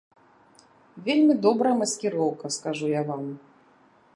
Вельмі 1.09 1.33
добрая 1.47 1.73
маскіроўка, 1.81 2.45
скажу 2.57 2.85
я 2.93 3.01
вам. 3.11 3.23